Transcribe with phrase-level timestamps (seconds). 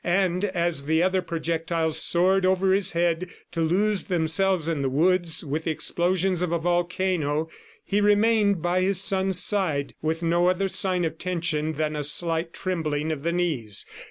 [0.03, 5.45] And as the other projectiles soared over his head to lose themselves in the woods
[5.45, 7.49] with the explosions of a volcano,
[7.85, 12.51] he remained by his son's side, with no other sign of tension than a slight
[12.51, 13.85] trembling of the knees.